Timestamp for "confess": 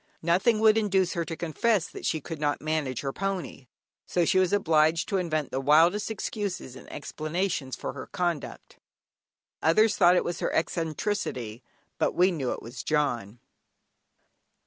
1.37-1.87